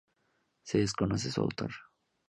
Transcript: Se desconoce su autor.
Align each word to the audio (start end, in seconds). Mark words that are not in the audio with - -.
Se 0.65 0.79
desconoce 0.79 1.29
su 1.31 1.41
autor. 1.41 1.69